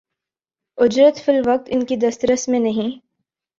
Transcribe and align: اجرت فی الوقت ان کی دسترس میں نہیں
اجرت 0.77 1.19
فی 1.19 1.31
الوقت 1.31 1.67
ان 1.67 1.85
کی 1.85 1.95
دسترس 1.95 2.47
میں 2.49 2.59
نہیں 2.59 2.99